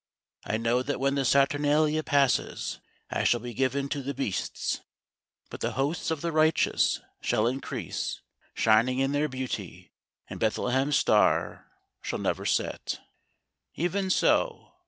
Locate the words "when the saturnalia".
0.99-2.01